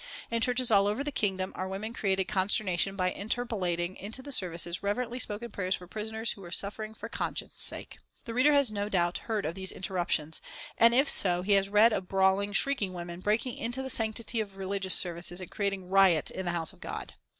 In 0.31 0.41
churches 0.41 0.71
all 0.71 0.87
over 0.87 1.03
the 1.03 1.11
Kingdom 1.11 1.51
our 1.55 1.67
women 1.67 1.93
created 1.93 2.27
consternation 2.27 2.95
by 2.95 3.11
interpolating 3.11 3.95
into 3.95 4.23
the 4.23 4.31
services 4.31 4.81
reverently 4.81 5.19
spoken 5.19 5.51
prayers 5.51 5.75
for 5.75 5.85
prisoners 5.85 6.31
who 6.31 6.41
were 6.41 6.49
suffering 6.49 6.95
for 6.95 7.07
conscience' 7.07 7.61
sake. 7.61 7.99
The 8.25 8.33
reader 8.33 8.59
no 8.71 8.89
doubt 8.89 9.19
has 9.19 9.27
heard 9.27 9.45
of 9.45 9.53
these 9.53 9.71
interruptions, 9.71 10.41
and 10.75 10.95
if 10.95 11.07
so 11.07 11.43
he 11.43 11.51
has 11.53 11.69
read 11.69 11.93
of 11.93 12.07
brawling, 12.07 12.51
shrieking 12.51 12.95
women, 12.95 13.19
breaking 13.19 13.59
into 13.59 13.83
the 13.83 13.91
sanctity 13.91 14.39
of 14.39 14.57
religious 14.57 14.95
services, 14.95 15.39
and 15.39 15.51
creating 15.51 15.87
riot 15.89 16.31
in 16.31 16.45
the 16.47 16.51
House 16.51 16.73
of 16.73 16.81
God. 16.81 17.13